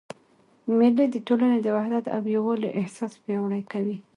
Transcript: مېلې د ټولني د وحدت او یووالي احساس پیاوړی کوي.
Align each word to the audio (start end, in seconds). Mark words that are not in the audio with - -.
مېلې 0.77 1.05
د 1.11 1.15
ټولني 1.27 1.59
د 1.63 1.67
وحدت 1.75 2.05
او 2.15 2.21
یووالي 2.35 2.69
احساس 2.79 3.13
پیاوړی 3.23 3.61
کوي. 3.71 3.97